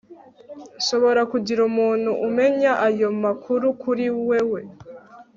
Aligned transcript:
nshobora 0.79 1.21
kugira 1.31 1.61
umuntu 1.69 2.11
umenya 2.27 2.71
ayo 2.87 3.09
makuru 3.23 3.65
kuri 3.81 4.05
wewe 4.29 4.61